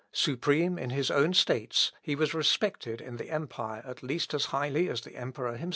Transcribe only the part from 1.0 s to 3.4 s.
own States, he was respected in the